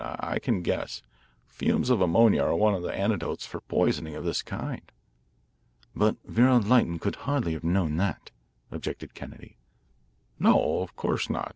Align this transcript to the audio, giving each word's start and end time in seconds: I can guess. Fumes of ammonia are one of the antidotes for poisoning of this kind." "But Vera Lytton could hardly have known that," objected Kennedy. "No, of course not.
I 0.03 0.39
can 0.39 0.63
guess. 0.63 1.03
Fumes 1.45 1.91
of 1.91 2.01
ammonia 2.01 2.41
are 2.41 2.55
one 2.55 2.73
of 2.73 2.81
the 2.81 2.91
antidotes 2.91 3.45
for 3.45 3.61
poisoning 3.61 4.15
of 4.15 4.25
this 4.25 4.41
kind." 4.41 4.91
"But 5.95 6.17
Vera 6.25 6.57
Lytton 6.57 6.97
could 6.97 7.17
hardly 7.17 7.53
have 7.53 7.63
known 7.63 7.97
that," 7.97 8.31
objected 8.71 9.13
Kennedy. 9.13 9.57
"No, 10.39 10.81
of 10.81 10.95
course 10.95 11.29
not. 11.29 11.49